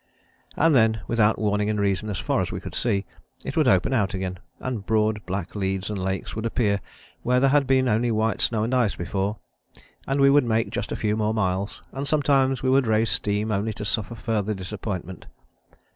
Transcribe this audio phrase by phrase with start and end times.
[0.57, 3.05] "And then without warning and reason, as far as we could see,
[3.45, 6.81] it would open out again, and broad black leads and lakes would appear
[7.21, 9.37] where there had been only white snow and ice before,
[10.07, 13.51] and we would make just a few more miles, and sometimes we would raise steam
[13.51, 15.27] only to suffer further disappointment.